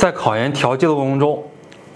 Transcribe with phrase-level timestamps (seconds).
[0.00, 1.44] 在考研调剂的过程中，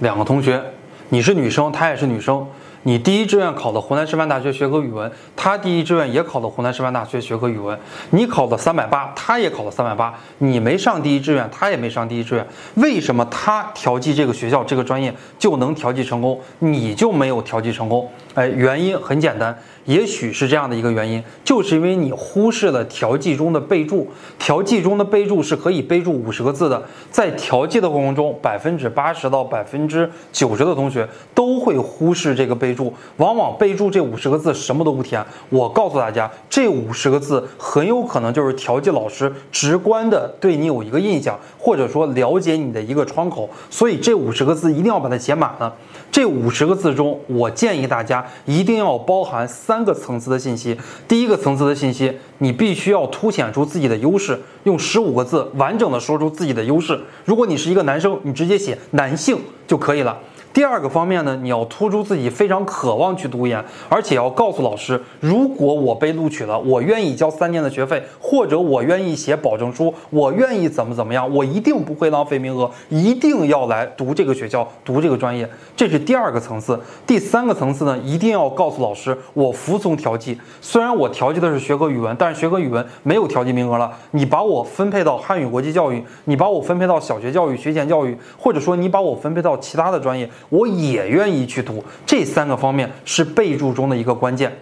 [0.01, 0.63] 两个同学，
[1.09, 2.47] 你是女生，她也是女生。
[2.87, 7.79] 你第一志愿考的湖南师范大学学科语文，他第一志愿也考的湖南师范大学学科语文。
[8.11, 12.47] 你考了三百八，他也考了三百八，你没上第一志愿，他也没上第一志愿。
[12.75, 18.07] 为什么他调剂这个学校这个专业就能调剂成功，你就没有调剂成功？
[18.35, 24.07] 哎，原因很简单，也许是这样的一个原因，就是因为你忽视了调剂中的备注。
[24.39, 32.74] 调剂中的备注是可以备注五十个字的，在调剂的过程中，百分之八十到百分之九十的同学都会忽视这个备。
[32.75, 45.75] 注往往备注这五十个字什么都不填，我告诉大家，这五十个字很有可能就是调剂老师直观的对你有一个印象，或者说了解你的一个窗口，所以这五十个字一定要把它写满了。
[46.11, 50.79] 这五十个字中，我建议大家一定要包含三个层次的信息。
[51.09, 57.01] 第一个层次的信息，你必须要凸显出自己的优势，用十五个字完整的说出自己的优势。
[57.25, 60.17] 如果你是一个男生，你直接写男性就可以了。
[60.55, 75.49] 第二个方面呢，你要突出自己非常渴望去读研，而且要告诉老师，如果我被录取了，我愿意交三年的学费，或者我愿意写保证书，我愿意怎么怎么样，我一定不会浪费名额，一定要来读这个学校，读这个专业。
[75.77, 76.79] 这是第二个层次。
[77.05, 80.39] 第三个层次呢，一定要告诉老师，我服从调剂。
[80.61, 90.31] 虽然我调剂的是学科语文，但是学科语文没有调剂名额了，你把我分配到汉语国际教育，你把我分配到小学教育、学前教育，或者说你把我分配到其他的专业。
[90.49, 94.53] 我也愿意去读，这三个方面是备注中的一个关键。